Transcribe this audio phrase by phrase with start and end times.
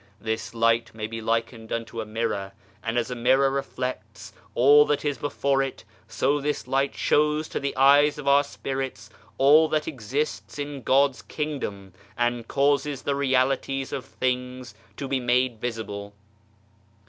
[0.19, 2.53] This Light may be likened unto a mirror,
[2.83, 7.59] and as a mirror reflects all that is before it, so this Light shows to
[7.59, 13.93] the eyes of our Spirits all that exists in God's Kingdom and causes the realities
[13.93, 16.15] of things to be made visible.